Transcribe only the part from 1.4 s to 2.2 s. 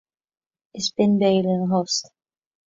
ina thost